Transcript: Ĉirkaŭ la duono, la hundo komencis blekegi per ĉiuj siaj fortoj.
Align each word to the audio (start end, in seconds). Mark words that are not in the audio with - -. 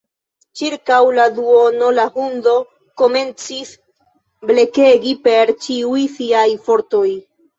Ĉirkaŭ 0.59 0.99
la 1.17 1.25
duono, 1.35 1.89
la 1.97 2.05
hundo 2.15 2.53
komencis 3.03 3.73
blekegi 4.53 5.13
per 5.27 5.53
ĉiuj 5.67 6.03
siaj 6.17 6.47
fortoj. 6.69 7.07